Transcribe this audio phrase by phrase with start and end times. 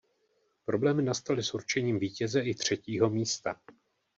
[0.65, 3.55] Problémy nastaly s určením vítěze i třetího místa.